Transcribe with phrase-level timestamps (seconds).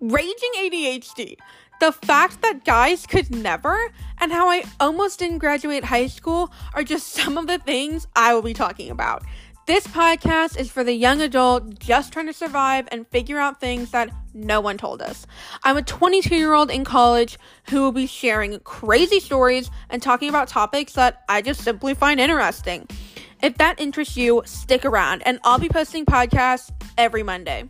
[0.00, 1.36] raging ADHD,
[1.80, 6.82] the fact that guys could never, and how I almost didn't graduate high school are
[6.82, 9.22] just some of the things I will be talking about.
[9.66, 13.90] This podcast is for the young adult just trying to survive and figure out things
[13.90, 15.26] that no one told us.
[15.64, 17.36] I'm a 22 year old in college
[17.70, 22.20] who will be sharing crazy stories and talking about topics that I just simply find
[22.20, 22.86] interesting.
[23.42, 27.68] If that interests you, stick around, and I'll be posting podcasts every Monday.